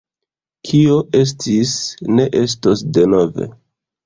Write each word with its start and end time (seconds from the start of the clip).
Kio 0.69 0.95
estis 1.19 1.75
ne 2.17 2.27
estos 2.41 2.83
denove. 2.99 3.49